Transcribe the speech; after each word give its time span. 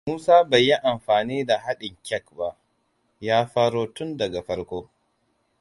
Musa 0.09 0.35
bai 0.43 0.63
yi 0.67 0.75
amfani 0.83 1.45
da 1.45 1.57
haɗin 1.57 1.97
kek 2.03 2.35
ba. 2.35 2.57
Ya 3.19 3.45
faro 3.47 3.93
tun 3.93 4.17
daga 4.17 4.41
farko. 4.41 4.89